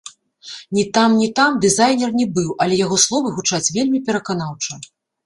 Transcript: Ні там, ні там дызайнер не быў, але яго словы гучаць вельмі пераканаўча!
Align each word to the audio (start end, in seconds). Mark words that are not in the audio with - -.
Ні 0.77 0.83
там, 0.97 1.09
ні 1.23 1.27
там 1.39 1.59
дызайнер 1.65 2.11
не 2.21 2.25
быў, 2.37 2.47
але 2.65 2.79
яго 2.85 2.97
словы 3.05 3.35
гучаць 3.37 3.71
вельмі 3.77 4.03
пераканаўча! 4.09 4.81